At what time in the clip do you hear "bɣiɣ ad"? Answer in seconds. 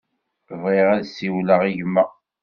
0.61-1.05